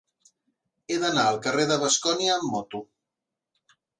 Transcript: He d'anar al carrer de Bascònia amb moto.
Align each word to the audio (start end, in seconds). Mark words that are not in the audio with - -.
He 0.93 0.97
d'anar 1.03 1.25
al 1.33 1.37
carrer 1.43 1.67
de 1.73 1.77
Bascònia 1.85 2.37
amb 2.39 2.47
moto. 2.57 2.81